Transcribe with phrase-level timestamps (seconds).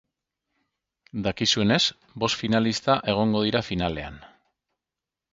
[1.25, 1.77] Dakizuenez,
[2.23, 4.17] bost finalista egongo dira finalean.